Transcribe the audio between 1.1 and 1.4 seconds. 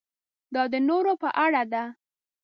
په